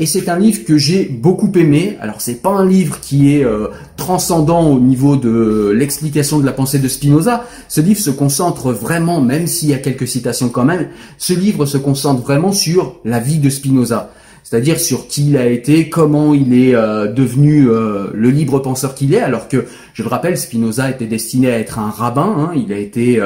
Et 0.00 0.06
c'est 0.06 0.28
un 0.28 0.38
livre 0.38 0.64
que 0.64 0.76
j'ai 0.76 1.04
beaucoup 1.04 1.52
aimé. 1.54 1.96
Alors 2.00 2.20
c'est 2.20 2.42
pas 2.42 2.50
un 2.50 2.66
livre 2.66 2.98
qui 3.00 3.36
est 3.36 3.44
euh, 3.44 3.68
transcendant 3.96 4.68
au 4.68 4.80
niveau 4.80 5.14
de 5.14 5.72
l'explication 5.72 6.40
de 6.40 6.46
la 6.46 6.52
pensée 6.52 6.80
de 6.80 6.88
Spinoza. 6.88 7.44
Ce 7.68 7.80
livre 7.80 8.00
se 8.00 8.10
concentre 8.10 8.72
vraiment, 8.72 9.20
même 9.20 9.46
s'il 9.46 9.68
y 9.68 9.74
a 9.74 9.78
quelques 9.78 10.08
citations 10.08 10.48
quand 10.48 10.64
même, 10.64 10.88
ce 11.16 11.32
livre 11.32 11.64
se 11.64 11.78
concentre 11.78 12.22
vraiment 12.22 12.50
sur 12.50 12.96
la 13.04 13.20
vie 13.20 13.38
de 13.38 13.48
Spinoza. 13.48 14.10
C'est-à-dire 14.42 14.80
sur 14.80 15.06
qui 15.06 15.28
il 15.28 15.36
a 15.36 15.46
été, 15.46 15.88
comment 15.88 16.34
il 16.34 16.52
est 16.52 16.74
euh, 16.74 17.10
devenu 17.10 17.68
euh, 17.68 18.08
le 18.12 18.30
libre 18.30 18.58
penseur 18.58 18.96
qu'il 18.96 19.14
est, 19.14 19.20
alors 19.20 19.46
que, 19.46 19.64
je 19.94 20.02
le 20.02 20.08
rappelle, 20.08 20.36
Spinoza 20.36 20.90
était 20.90 21.06
destiné 21.06 21.52
à 21.52 21.58
être 21.58 21.78
un 21.78 21.88
rabbin, 21.88 22.34
hein. 22.36 22.52
il 22.54 22.72
a 22.72 22.78
été 22.78 23.22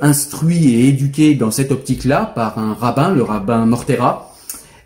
instruit 0.00 0.74
et 0.74 0.88
éduqué 0.88 1.34
dans 1.34 1.50
cette 1.50 1.70
optique-là 1.70 2.32
par 2.34 2.58
un 2.58 2.72
rabbin, 2.72 3.12
le 3.12 3.22
rabbin 3.22 3.66
Mortera, 3.66 4.27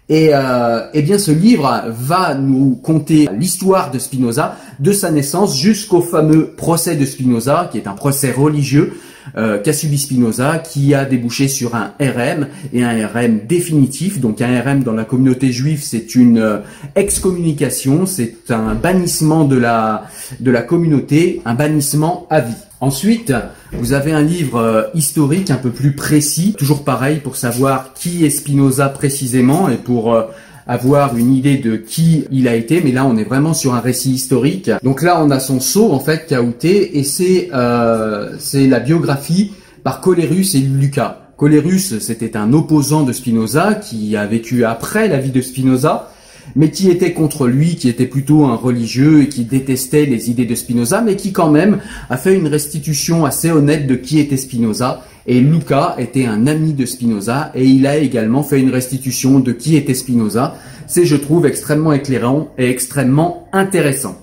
et 0.08 0.31
euh, 0.32 0.81
eh 0.93 1.02
bien, 1.02 1.19
ce 1.19 1.31
livre 1.31 1.84
va 1.88 2.34
nous 2.34 2.75
conter 2.75 3.28
l'histoire 3.38 3.90
de 3.90 3.99
Spinoza, 3.99 4.56
de 4.80 4.92
sa 4.92 5.11
naissance 5.11 5.56
jusqu'au 5.59 6.00
fameux 6.00 6.49
procès 6.49 6.97
de 6.97 7.06
Spinoza, 7.06 7.68
qui 7.71 7.78
est 7.78 7.87
un 7.87 7.94
procès 7.94 8.32
religieux 8.32 8.94
euh, 9.37 9.59
qu'a 9.59 9.73
subi 9.73 9.99
Spinoza, 9.99 10.59
qui 10.59 10.92
a 10.94 11.04
débouché 11.04 11.47
sur 11.47 11.76
un 11.76 11.92
RM 12.00 12.49
et 12.73 12.82
un 12.82 13.06
RM 13.06 13.47
définitif. 13.47 14.21
Donc 14.21 14.42
un 14.42 14.61
RM 14.61 14.82
dans 14.82 14.92
la 14.92 15.04
communauté 15.04 15.52
juive, 15.52 15.82
c'est 15.85 16.16
une 16.16 16.38
euh, 16.38 16.59
excommunication, 16.97 18.04
c'est 18.04 18.50
un 18.50 18.75
bannissement 18.75 19.44
de 19.44 19.56
la 19.56 20.04
de 20.40 20.50
la 20.50 20.62
communauté, 20.62 21.40
un 21.44 21.54
bannissement 21.54 22.26
à 22.28 22.40
vie. 22.40 22.52
Ensuite, 22.80 23.32
vous 23.73 23.93
avez 23.93 24.12
un 24.12 24.23
livre 24.23 24.59
euh, 24.59 24.83
historique 24.95 25.50
un 25.50 25.57
peu 25.57 25.71
plus 25.71 25.93
précis, 25.93 26.55
toujours 26.57 26.85
pareil 26.85 27.19
pour 27.19 27.37
savoir 27.37 27.95
qui 27.95 28.25
est 28.25 28.31
Spinoza 28.31 28.88
précisément 28.88 29.69
et 29.69 29.76
pour 29.76 30.14
euh, 30.14 30.25
avoir 30.67 31.17
une 31.17 31.35
idée 31.35 31.57
de 31.57 31.76
qui 31.76 32.25
il 32.31 32.49
a 32.49 32.55
été, 32.55 32.81
mais 32.83 32.93
là 32.93 33.05
on 33.07 33.17
est 33.17 33.25
vraiment 33.25 33.55
sur 33.55 33.75
un 33.75 33.81
récit 33.81 34.11
historique. 34.11 34.71
Donc 34.83 35.02
là 35.02 35.23
on 35.23 35.31
a 35.31 35.41
son 35.41 35.59
sceau 35.59 35.93
en 35.93 36.00
fait 36.00 36.26
Kaouté 36.29 36.99
et 36.99 37.05
c'est 37.05 37.50
euh, 37.52 38.37
c'est 38.38 38.67
la 38.67 38.79
biographie 38.79 39.52
par 39.83 40.00
Colérus 40.00 40.55
et 40.55 40.61
Lucas. 40.61 41.19
Colérus 41.37 41.99
c'était 41.99 42.37
un 42.37 42.52
opposant 42.52 43.02
de 43.02 43.12
Spinoza 43.12 43.75
qui 43.75 44.17
a 44.17 44.26
vécu 44.26 44.64
après 44.64 45.09
la 45.09 45.19
vie 45.19 45.33
de 45.33 45.41
Spinoza 45.41 46.12
mais 46.56 46.70
qui 46.70 46.90
était 46.90 47.12
contre 47.12 47.46
lui, 47.46 47.76
qui 47.76 47.88
était 47.88 48.06
plutôt 48.06 48.44
un 48.44 48.54
religieux 48.54 49.22
et 49.22 49.28
qui 49.28 49.44
détestait 49.44 50.06
les 50.06 50.30
idées 50.30 50.44
de 50.44 50.54
Spinoza, 50.54 51.00
mais 51.00 51.16
qui 51.16 51.32
quand 51.32 51.50
même 51.50 51.78
a 52.11 52.16
fait 52.16 52.34
une 52.34 52.46
restitution 52.46 53.25
assez 53.25 53.50
honnête 53.50 53.87
de 53.87 53.94
qui 53.94 54.18
était 54.18 54.37
Spinoza. 54.37 55.02
Et 55.26 55.40
Luca 55.40 55.94
était 55.99 56.26
un 56.26 56.46
ami 56.46 56.72
de 56.72 56.84
Spinoza 56.84 57.52
et 57.54 57.64
il 57.64 57.87
a 57.87 57.96
également 57.96 58.42
fait 58.42 58.61
une 58.61 58.70
restitution 58.70 59.38
de 59.38 59.52
qui 59.52 59.76
était 59.76 59.94
Spinoza. 59.94 60.56
C'est, 60.87 61.04
je 61.04 61.16
trouve, 61.16 61.46
extrêmement 61.46 61.92
éclairant 61.92 62.49
et 62.58 62.68
extrêmement 62.68 63.49
intéressant. 63.52 64.18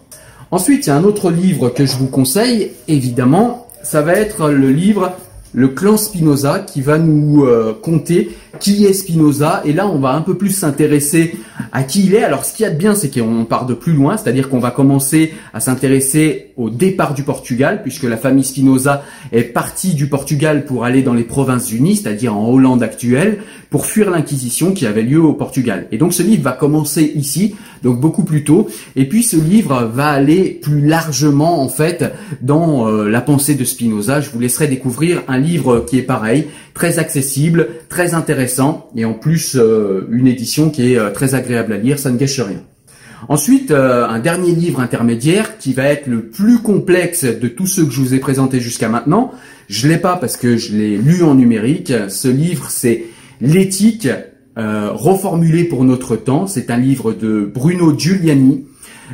Ensuite, 0.52 0.88
il 0.88 0.90
y 0.90 0.92
a 0.92 0.96
un 0.96 1.04
autre 1.04 1.32
livre 1.32 1.70
que 1.70 1.86
je 1.86 1.96
vous 1.96 2.08
conseille, 2.08 2.72
évidemment, 2.88 3.68
ça 3.84 4.02
va 4.02 4.14
être 4.14 4.50
le 4.50 4.72
livre 4.72 5.14
Le 5.54 5.70
clan 5.70 5.98
Spinoza 5.98 6.60
qui 6.60 6.82
va 6.82 7.00
nous 7.00 7.46
euh, 7.46 7.78
conter 7.82 8.36
qui 8.60 8.86
est 8.86 8.94
Spinoza 8.94 9.62
et 9.66 9.74
là 9.74 9.88
on 9.88 10.00
va 10.00 10.14
un 10.14 10.22
peu 10.22 10.36
plus 10.36 10.52
s'intéresser 10.52 11.36
à 11.72 11.84
qui 11.84 12.06
il 12.06 12.16
est. 12.16 12.24
Alors 12.24 12.46
ce 12.46 12.54
qu'il 12.54 12.64
y 12.64 12.68
a 12.68 12.72
de 12.72 12.78
bien 12.78 12.96
c'est 12.96 13.14
qu'on 13.14 13.46
part 13.46 13.66
de 13.66 13.74
plus 13.74 13.94
loin, 13.94 14.18
c'est-à-dire 14.18 14.50
qu'on 14.50 14.60
va 14.60 14.72
commencer 14.72 15.34
à 15.54 15.60
s'intéresser 15.60 16.52
au 16.58 16.70
départ 16.70 17.14
du 17.14 17.24
Portugal 17.24 17.82
puisque 17.82 18.04
la 18.04 18.18
famille 18.18 18.44
Spinoza 18.44 19.04
est 19.32 19.44
partie 19.44 19.94
du 19.94 20.08
Portugal 20.08 20.66
pour 20.66 20.86
aller 20.86 21.02
dans 21.02 21.14
les 21.14 21.24
provinces 21.24 21.72
unies, 21.72 21.96
c'est-à-dire 21.96 22.36
en 22.36 22.50
Hollande 22.50 22.84
actuelle, 22.84 23.40
pour 23.70 23.86
fuir 23.86 24.10
l'inquisition 24.10 24.74
qui 24.74 24.86
avait 24.86 25.04
lieu 25.04 25.22
au 25.22 25.34
Portugal. 25.34 25.88
Et 25.92 25.98
donc 25.98 26.14
ce 26.14 26.24
livre 26.24 26.44
va 26.44 26.52
commencer 26.52 27.12
ici, 27.16 27.56
donc 27.84 28.00
beaucoup 28.00 28.24
plus 28.24 28.44
tôt, 28.44 28.68
et 28.96 29.08
puis 29.08 29.24
ce 29.24 29.38
livre 29.38 29.90
va 29.94 30.08
aller 30.08 30.60
plus 30.62 30.82
largement 30.86 31.62
en 31.62 31.70
fait 31.70 32.12
dans 32.42 32.88
euh, 32.88 33.10
la 33.10 33.22
pensée 33.22 33.56
de 33.56 33.64
Spinoza. 33.64 34.22
Je 34.22 34.30
vous 34.32 34.40
laisserai 34.40 34.68
découvrir 34.68 35.22
un 35.28 35.38
livre 35.38 35.86
qui 35.88 35.98
est 35.98 36.04
pareil, 36.04 36.48
très 36.74 37.00
accessible, 37.00 37.68
très 37.90 38.14
intéressant 38.14 38.49
et 38.96 39.06
en 39.06 39.14
plus 39.14 39.56
euh, 39.56 40.08
une 40.12 40.28
édition 40.28 40.70
qui 40.70 40.94
est 40.94 40.98
euh, 40.98 41.12
très 41.12 41.36
agréable 41.36 41.74
à 41.74 41.78
lire, 41.78 42.00
ça 42.00 42.12
ne 42.12 42.18
gâche 42.18 42.40
rien. 42.40 42.62
Ensuite, 43.28 43.72
euh, 43.72 44.08
un 44.08 44.20
dernier 44.20 44.52
livre 44.52 44.80
intermédiaire 44.80 45.58
qui 45.58 45.74
va 45.74 45.84
être 45.84 46.08
le 46.08 46.28
plus 46.28 46.60
complexe 46.60 47.26
de 47.26 47.48
tous 47.48 47.68
ceux 47.68 47.86
que 47.86 47.92
je 47.92 48.00
vous 48.00 48.14
ai 48.14 48.20
présentés 48.20 48.60
jusqu'à 48.60 48.90
maintenant. 48.90 49.32
Je 49.68 49.88
l'ai 49.88 49.98
pas 49.98 50.16
parce 50.16 50.38
que 50.38 50.58
je 50.58 50.76
l'ai 50.76 50.98
lu 50.98 51.24
en 51.24 51.36
numérique. 51.36 51.94
Ce 52.08 52.28
livre, 52.28 52.68
c'est 52.70 53.06
L'éthique 53.42 54.10
reformulée 54.58 55.64
pour 55.64 55.86
notre 55.86 56.18
temps. 56.18 56.46
C'est 56.46 56.70
un 56.72 56.78
livre 56.78 57.14
de 57.14 57.50
Bruno 57.54 57.98
Giuliani 57.98 58.66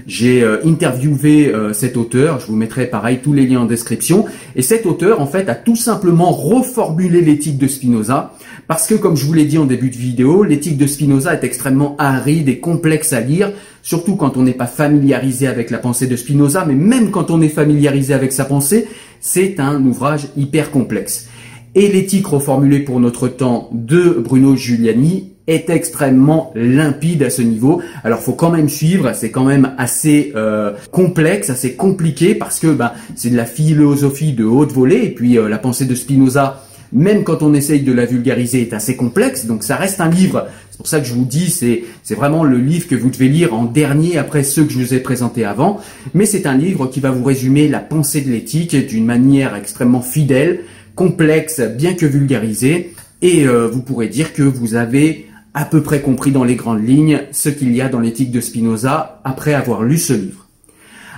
j'ai 0.08 0.44
euh, 0.44 0.66
interviewé 0.66 1.54
euh, 1.54 1.74
cet 1.74 1.98
auteur, 1.98 2.40
je 2.40 2.48
vous 2.48 2.56
mettrai 2.56 2.88
pareil 2.88 3.20
tous 3.24 3.34
les 3.34 3.46
liens 3.46 3.62
en 3.62 3.66
description, 3.66 4.25
et 4.56 4.62
cet 4.62 4.86
auteur 4.86 5.22
en 5.22 5.28
fait 5.28 5.50
a 5.50 5.56
tout 5.56 5.75
simplement 5.75 6.32
reformulé 6.32 7.22
l'éthique 7.22 7.58
de 7.58 7.68
Spinoza, 7.68 8.34
parce 8.68 8.88
que 8.88 8.96
comme 8.96 9.16
je 9.16 9.25
vous 9.25 9.34
l'ai 9.34 9.46
dit 9.46 9.58
en 9.58 9.66
début 9.66 9.90
de 9.90 9.96
vidéo, 9.96 10.44
l'éthique 10.44 10.78
de 10.78 10.88
Spinoza 10.88 11.34
est 11.34 11.44
extrêmement 11.44 11.96
aride 11.98 12.50
et 12.50 12.60
complexe 12.60 13.14
à 13.14 13.22
lire, 13.22 13.52
surtout 13.82 14.16
quand 14.16 14.38
on 14.38 14.44
n'est 14.44 14.54
pas 14.54 14.68
familiarisé 14.68 15.48
avec 15.48 15.70
la 15.70 15.78
pensée 15.78 16.08
de 16.08 16.16
Spinoza, 16.16 16.66
mais 16.66 16.75
même 16.75 17.12
quand 17.12 17.32
on 17.32 17.42
est 17.42 17.50
familiarisé 17.50 18.14
avec 18.14 18.32
sa 18.32 18.46
pensée, 18.46 18.88
c'est 19.20 19.60
un 19.60 19.84
ouvrage 19.86 20.28
hyper 20.36 20.72
complexe. 20.72 21.30
Et 21.75 21.90
l'éthique 21.90 22.28
reformulée 22.28 22.80
pour 22.80 23.00
notre 23.00 23.28
temps 23.28 23.70
de 23.74 24.22
Bruno 24.24 24.56
Giuliani 24.56 25.35
est 25.48 25.70
extrêmement 25.70 26.52
limpide 26.56 27.24
à 27.24 27.30
ce 27.30 27.42
niveau. 27.42 27.82
Alors 28.04 28.20
faut 28.20 28.34
quand 28.34 28.50
même 28.50 28.70
suivre, 28.70 29.14
c'est 29.14 29.32
quand 29.32 29.44
même 29.44 29.74
assez 29.78 30.34
euh, 30.36 30.74
complexe, 30.92 31.50
assez 31.50 31.74
compliqué 31.74 32.36
parce 32.36 32.60
que 32.60 32.68
ben, 32.68 32.92
c'est 33.16 33.30
de 33.30 33.38
la 33.38 33.46
philosophie 33.46 34.34
de 34.34 34.44
haute 34.44 34.72
volée 34.72 35.04
et 35.04 35.10
puis 35.10 35.38
euh, 35.38 35.48
la 35.48 35.58
pensée 35.58 35.86
de 35.86 35.96
Spinoza 35.96 36.64
même 36.92 37.24
quand 37.24 37.44
on 37.44 37.54
essaye 37.54 37.82
de 37.82 37.92
la 37.92 38.06
vulgariser, 38.06 38.62
est 38.62 38.74
assez 38.74 38.96
complexe. 38.96 39.46
Donc 39.46 39.64
ça 39.64 39.75
reste 39.75 40.00
un 40.00 40.10
livre. 40.10 40.48
C'est 40.72 40.78
pour 40.78 40.88
ça 40.88 41.00
que 41.00 41.06
je 41.06 41.14
vous 41.14 41.25
dis, 41.25 41.50
c'est 41.50 41.84
c'est 42.04 42.16
vraiment 42.16 42.44
le 42.44 42.58
livre 42.58 42.88
que 42.88 42.96
vous 42.96 43.10
devez 43.10 43.28
lire 43.28 43.54
en 43.54 43.66
dernier 43.66 44.18
après 44.18 44.44
ceux 44.44 44.64
que 44.64 44.72
je 44.72 44.80
vous 44.80 44.94
ai 44.94 45.00
présentés 45.00 45.46
avant. 45.46 45.80
Mais 46.14 46.25
c'est 46.25 46.46
un 46.46 46.56
livre 46.56 46.88
qui 46.88 47.02
va 47.02 47.12
vous 47.12 47.24
résumer 47.24 47.68
la 47.68 47.80
pensée 47.80 48.22
de 48.22 48.32
l'éthique 48.32 48.75
d'une 48.88 49.06
manière 49.06 49.56
extrêmement 49.56 50.02
fidèle, 50.02 50.62
complexe, 50.96 51.60
bien 51.60 51.94
que 51.94 52.06
vulgarisée. 52.06 52.94
Et 53.22 53.48
euh, 53.48 53.68
vous 53.68 53.82
pourrez 53.82 54.08
dire 54.08 54.34
que 54.34 54.44
vous 54.44 54.75
avez 54.75 55.28
à 55.55 55.63
peu 55.63 55.81
près 55.81 56.01
compris 56.01 56.31
dans 56.31 56.43
les 56.43 56.55
grandes 56.55 56.85
lignes 56.85 57.21
ce 57.31 57.47
qu'il 57.47 57.74
y 57.74 57.81
a 57.81 57.88
dans 57.88 58.01
l'éthique 58.01 58.29
de 58.29 58.41
Spinoza 58.41 59.21
après 59.24 59.53
avoir 59.53 59.83
lu 59.83 59.97
ce 59.97 60.12
livre. 60.12 60.47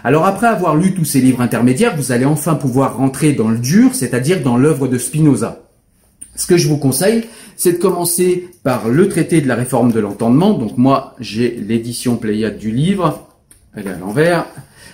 Alors 0.04 0.26
après 0.26 0.46
avoir 0.46 0.76
lu 0.76 0.94
tous 0.94 1.06
ces 1.06 1.20
livres 1.20 1.42
intermédiaires, 1.42 1.98
vous 1.98 2.12
allez 2.12 2.24
enfin 2.24 2.54
pouvoir 2.54 2.98
rentrer 2.98 3.34
dans 3.34 3.50
le 3.50 3.58
dur, 3.58 3.96
c'est-à-dire 3.96 4.44
dans 4.44 4.56
l'œuvre 4.56 4.88
de 4.88 5.00
Spinoza. 5.00 5.64
Ce 6.36 6.46
que 6.46 6.56
je 6.56 6.68
vous 6.68 6.78
conseille, 6.78 7.24
c'est 7.56 7.74
de 7.74 7.78
commencer 7.80 8.48
par 8.64 8.90
le 8.90 9.10
traité 9.10 9.42
de 9.42 9.48
la 9.48 9.56
réforme 9.56 9.92
de 9.92 10.00
l'entendement. 10.00 10.54
Donc 10.54 10.78
moi, 10.78 11.16
j'ai 11.20 11.50
l'édition 11.56 12.16
Pléiade 12.16 12.60
du 12.60 12.70
livre. 12.70 13.28
Elle 13.76 13.88
est 13.88 13.90
à 13.90 13.98
l'envers. 13.98 14.46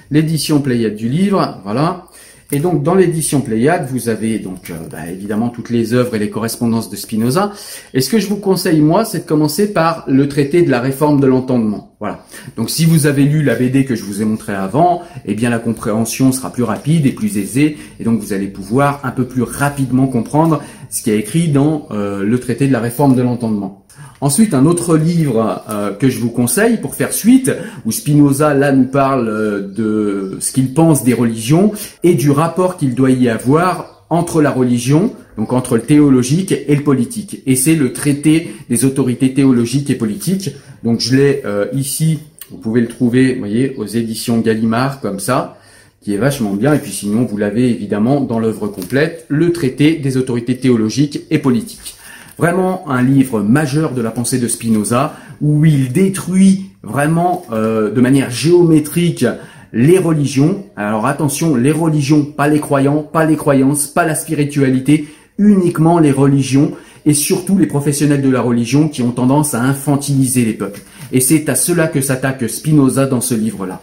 L'édition 0.09 0.61
Pléiade 0.61 0.95
du 0.95 1.09
livre, 1.09 1.59
voilà. 1.65 2.05
Et 2.53 2.59
donc 2.59 2.83
dans 2.83 2.93
l'édition 2.93 3.41
Pléiade, 3.41 3.87
vous 3.89 4.09
avez 4.09 4.37
donc 4.37 4.69
euh, 4.69 4.75
bah, 4.91 5.09
évidemment 5.11 5.49
toutes 5.49 5.71
les 5.71 5.95
œuvres 5.95 6.13
et 6.15 6.19
les 6.19 6.29
correspondances 6.29 6.87
de 6.87 6.95
Spinoza. 6.95 7.51
Et 7.95 8.01
ce 8.01 8.11
que 8.11 8.19
je 8.19 8.27
vous 8.27 8.35
conseille 8.35 8.79
moi, 8.79 9.05
c'est 9.05 9.21
de 9.21 9.25
commencer 9.25 9.73
par 9.73 10.03
le 10.07 10.27
traité 10.27 10.61
de 10.61 10.69
la 10.69 10.79
réforme 10.79 11.19
de 11.19 11.25
l'entendement. 11.25 11.95
Voilà. 11.99 12.23
Donc 12.55 12.69
si 12.69 12.85
vous 12.85 13.07
avez 13.07 13.23
lu 13.23 13.41
la 13.41 13.55
BD 13.55 13.85
que 13.85 13.95
je 13.95 14.03
vous 14.03 14.21
ai 14.21 14.25
montré 14.25 14.53
avant, 14.53 15.01
eh 15.25 15.33
bien 15.33 15.49
la 15.49 15.57
compréhension 15.57 16.31
sera 16.31 16.51
plus 16.51 16.61
rapide 16.61 17.07
et 17.07 17.11
plus 17.11 17.39
aisée, 17.39 17.75
et 17.99 18.03
donc 18.03 18.19
vous 18.19 18.33
allez 18.33 18.47
pouvoir 18.47 18.99
un 19.03 19.11
peu 19.11 19.25
plus 19.25 19.41
rapidement 19.41 20.05
comprendre 20.05 20.61
ce 20.91 21.01
qui 21.01 21.09
est 21.09 21.17
écrit 21.17 21.47
dans 21.47 21.87
euh, 21.89 22.23
le 22.23 22.39
traité 22.39 22.67
de 22.67 22.73
la 22.73 22.81
réforme 22.81 23.15
de 23.15 23.23
l'entendement. 23.23 23.82
Ensuite, 24.23 24.53
un 24.53 24.65
autre 24.65 24.95
livre 24.95 25.65
euh, 25.69 25.91
que 25.91 26.07
je 26.07 26.17
vous 26.17 26.29
conseille 26.29 26.77
pour 26.77 26.95
faire 26.95 27.11
suite, 27.11 27.51
où 27.85 27.91
Spinoza 27.91 28.53
là 28.53 28.71
nous 28.71 28.85
parle 28.85 29.27
euh, 29.27 29.67
de 29.67 30.37
ce 30.39 30.53
qu'il 30.53 30.73
pense 30.73 31.03
des 31.03 31.13
religions 31.13 31.73
et 32.03 32.13
du 32.13 32.31
rapport 32.31 32.77
qu'il 32.77 32.95
doit 32.95 33.09
y 33.09 33.27
avoir 33.27 34.05
entre 34.09 34.41
la 34.41 34.49
religion, 34.49 35.11
donc 35.37 35.51
entre 35.51 35.75
le 35.75 35.81
théologique 35.81 36.53
et 36.53 36.73
le 36.73 36.83
politique. 36.83 37.43
Et 37.45 37.57
c'est 37.57 37.75
le 37.75 37.91
traité 37.91 38.55
des 38.69 38.85
autorités 38.85 39.33
théologiques 39.33 39.89
et 39.89 39.95
politiques. 39.95 40.51
Donc 40.85 41.01
je 41.01 41.17
l'ai 41.17 41.41
euh, 41.43 41.65
ici, 41.73 42.19
vous 42.49 42.59
pouvez 42.59 42.79
le 42.79 42.87
trouver, 42.87 43.33
vous 43.33 43.39
voyez, 43.39 43.75
aux 43.75 43.85
éditions 43.85 44.39
Gallimard 44.39 45.01
comme 45.01 45.19
ça 45.19 45.57
qui 46.01 46.13
est 46.13 46.17
vachement 46.17 46.53
bien, 46.53 46.73
et 46.73 46.79
puis 46.79 46.91
sinon 46.91 47.25
vous 47.25 47.35
l'avez 47.35 47.69
évidemment 47.69 48.21
dans 48.21 48.39
l'œuvre 48.39 48.67
complète, 48.67 49.25
le 49.27 49.51
traité 49.51 49.95
des 49.95 50.15
autorités 50.15 50.57
théologiques 50.57 51.23
et 51.29 51.39
politiques. 51.39 51.95
Vraiment 52.37 52.89
un 52.89 53.01
livre 53.01 53.41
majeur 53.41 53.93
de 53.93 54.01
la 54.01 54.11
pensée 54.11 54.39
de 54.39 54.47
Spinoza, 54.47 55.13
où 55.41 55.65
il 55.65 55.91
détruit 55.91 56.71
vraiment 56.83 57.45
euh, 57.51 57.91
de 57.91 58.01
manière 58.01 58.29
géométrique 58.29 59.25
les 59.71 59.97
religions. 59.97 60.65
Alors 60.75 61.05
attention, 61.05 61.55
les 61.55 61.71
religions, 61.71 62.23
pas 62.23 62.47
les 62.47 62.59
croyants, 62.59 63.01
pas 63.01 63.25
les 63.25 63.35
croyances, 63.35 63.87
pas 63.87 64.05
la 64.05 64.15
spiritualité, 64.15 65.07
uniquement 65.37 65.99
les 65.99 66.11
religions 66.11 66.71
et 67.05 67.13
surtout 67.13 67.57
les 67.57 67.67
professionnels 67.67 68.21
de 68.21 68.29
la 68.29 68.41
religion 68.41 68.87
qui 68.87 69.01
ont 69.01 69.11
tendance 69.11 69.53
à 69.53 69.61
infantiliser 69.61 70.45
les 70.45 70.53
peuples. 70.53 70.81
Et 71.11 71.19
c'est 71.19 71.49
à 71.49 71.55
cela 71.55 71.87
que 71.87 72.01
s'attaque 72.01 72.49
Spinoza 72.49 73.05
dans 73.07 73.21
ce 73.21 73.35
livre-là. 73.35 73.81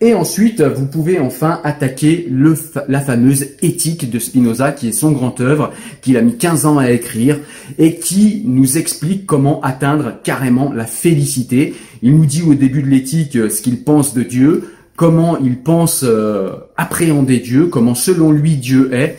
Et 0.00 0.12
ensuite, 0.12 0.60
vous 0.60 0.86
pouvez 0.86 1.18
enfin 1.18 1.60
attaquer 1.64 2.26
le, 2.30 2.56
la 2.88 3.00
fameuse 3.00 3.46
éthique 3.62 4.10
de 4.10 4.18
Spinoza, 4.18 4.72
qui 4.72 4.88
est 4.88 4.92
son 4.92 5.12
grand 5.12 5.40
œuvre, 5.40 5.72
qu'il 6.02 6.16
a 6.16 6.22
mis 6.22 6.36
15 6.36 6.66
ans 6.66 6.78
à 6.78 6.90
écrire, 6.90 7.38
et 7.78 7.96
qui 7.96 8.42
nous 8.44 8.76
explique 8.76 9.24
comment 9.24 9.60
atteindre 9.62 10.14
carrément 10.22 10.72
la 10.72 10.84
félicité. 10.84 11.74
Il 12.02 12.16
nous 12.16 12.26
dit 12.26 12.42
au 12.42 12.54
début 12.54 12.82
de 12.82 12.88
l'éthique 12.88 13.32
ce 13.32 13.62
qu'il 13.62 13.82
pense 13.82 14.14
de 14.14 14.22
Dieu, 14.22 14.70
comment 14.96 15.38
il 15.38 15.58
pense 15.58 16.04
euh, 16.04 16.50
appréhender 16.76 17.38
Dieu, 17.38 17.66
comment 17.66 17.94
selon 17.94 18.32
lui 18.32 18.56
Dieu 18.56 18.92
est. 18.92 19.18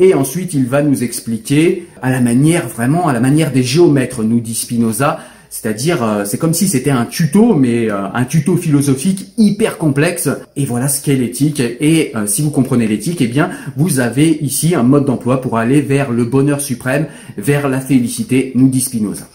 Et 0.00 0.14
ensuite, 0.14 0.54
il 0.54 0.64
va 0.64 0.82
nous 0.82 1.02
expliquer 1.02 1.86
à 2.00 2.10
la 2.10 2.20
manière, 2.20 2.68
vraiment 2.68 3.08
à 3.08 3.12
la 3.12 3.20
manière 3.20 3.52
des 3.52 3.62
géomètres, 3.62 4.22
nous 4.22 4.40
dit 4.40 4.54
Spinoza, 4.54 5.20
c'est-à-dire, 5.54 6.02
euh, 6.02 6.24
c'est 6.24 6.36
comme 6.36 6.52
si 6.52 6.66
c'était 6.66 6.90
un 6.90 7.04
tuto, 7.04 7.54
mais 7.54 7.88
euh, 7.88 8.08
un 8.12 8.24
tuto 8.24 8.56
philosophique 8.56 9.28
hyper 9.38 9.78
complexe. 9.78 10.28
Et 10.56 10.66
voilà 10.66 10.88
ce 10.88 11.00
qu'est 11.00 11.14
l'éthique. 11.14 11.60
Et 11.60 12.10
euh, 12.16 12.26
si 12.26 12.42
vous 12.42 12.50
comprenez 12.50 12.88
l'éthique, 12.88 13.20
eh 13.20 13.28
bien, 13.28 13.50
vous 13.76 14.00
avez 14.00 14.30
ici 14.42 14.74
un 14.74 14.82
mode 14.82 15.04
d'emploi 15.04 15.40
pour 15.40 15.56
aller 15.56 15.80
vers 15.80 16.10
le 16.10 16.24
bonheur 16.24 16.60
suprême, 16.60 17.06
vers 17.38 17.68
la 17.68 17.80
félicité, 17.80 18.50
nous 18.56 18.66
dit 18.66 18.80
Spinoza. 18.80 19.28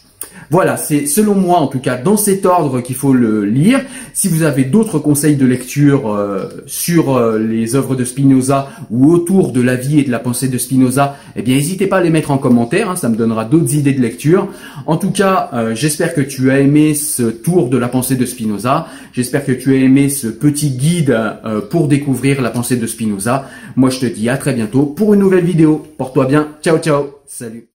Voilà, 0.52 0.78
c'est 0.78 1.06
selon 1.06 1.36
moi 1.36 1.60
en 1.60 1.68
tout 1.68 1.80
cas 1.80 1.96
dans 1.96 2.18
cet 2.18 2.46
ordre 2.46 2.82
qu'il 2.82 2.96
faut 2.96 3.14
le 3.14 3.46
lire. 3.46 3.82
Si 4.14 4.28
vous 4.28 4.42
avez 4.42 4.64
d'autres 4.64 4.98
conseils 4.98 5.36
de 5.36 5.46
lecture 5.46 6.12
euh, 6.12 6.48
sur 6.66 7.16
euh, 7.16 7.38
les 7.38 7.76
œuvres 7.76 7.96
de 7.96 8.04
Spinoza 8.04 8.70
ou 8.90 9.12
autour 9.14 9.52
de 9.52 9.62
la 9.62 9.76
vie 9.76 10.00
et 10.00 10.04
de 10.04 10.10
la 10.10 10.18
pensée 10.18 10.48
de 10.48 10.58
Spinoza, 10.58 11.18
eh 11.36 11.44
bien 11.44 11.56
n'hésitez 11.56 11.86
pas 11.86 11.98
à 11.98 12.02
les 12.02 12.10
mettre 12.10 12.32
en 12.32 12.40
commentaire, 12.40 12.90
hein, 12.90 12.96
ça 12.96 13.10
me 13.10 13.16
donnera 13.16 13.46
d'autres 13.46 13.76
idées 13.76 13.94
de 13.94 14.02
lecture. 14.02 14.48
En 14.88 14.98
tout 14.98 15.12
cas, 15.12 15.52
euh, 15.54 15.76
j'espère 15.76 16.16
que 16.16 16.22
tu 16.22 16.50
as 16.50 16.60
aimé 16.60 16.96
ce 16.96 17.24
tour 17.24 17.70
de 17.70 17.78
la 17.78 17.88
pensée 17.88 18.16
de 18.16 18.26
Spinoza. 18.26 18.88
J'espère 19.14 19.46
que 19.46 19.52
tu 19.52 19.74
as 19.74 19.78
aimé 19.78 20.10
ce 20.10 20.28
petit 20.28 20.72
guide 20.72 21.16
pour 21.70 21.88
découvrir 21.88 22.42
la 22.42 22.50
pensée 22.50 22.78
de 22.78 22.88
Spinoza. 22.88 23.48
Moi 23.76 23.90
je 23.90 24.00
te 24.00 24.06
dis 24.08 24.30
à 24.30 24.38
très 24.38 24.54
bientôt 24.54 24.84
pour 24.84 25.14
une 25.14 25.20
nouvelle 25.20 25.46
vidéo. 25.46 25.86
Porte-toi 25.98 26.26
bien. 26.26 26.48
Ciao 26.62 26.80
ciao. 26.80 27.06
Salut. 27.28 27.79